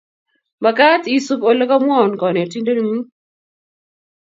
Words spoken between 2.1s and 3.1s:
konetindengung